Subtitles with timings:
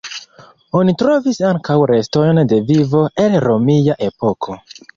[0.79, 4.61] Oni trovis ankaŭ restojn de vivo el romia epoko.